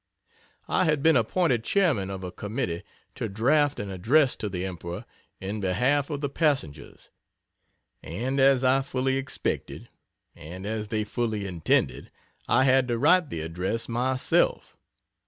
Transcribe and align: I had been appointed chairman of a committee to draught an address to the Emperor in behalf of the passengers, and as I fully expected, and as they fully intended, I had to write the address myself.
I 0.67 0.85
had 0.85 1.03
been 1.03 1.15
appointed 1.15 1.63
chairman 1.63 2.09
of 2.09 2.23
a 2.23 2.31
committee 2.31 2.81
to 3.13 3.29
draught 3.29 3.79
an 3.79 3.91
address 3.91 4.35
to 4.37 4.49
the 4.49 4.65
Emperor 4.65 5.05
in 5.39 5.59
behalf 5.59 6.09
of 6.09 6.21
the 6.21 6.27
passengers, 6.29 7.11
and 8.01 8.39
as 8.39 8.63
I 8.63 8.81
fully 8.81 9.15
expected, 9.17 9.89
and 10.35 10.65
as 10.65 10.87
they 10.87 11.03
fully 11.03 11.45
intended, 11.45 12.09
I 12.47 12.63
had 12.63 12.87
to 12.87 12.97
write 12.97 13.29
the 13.29 13.41
address 13.41 13.87
myself. 13.87 14.75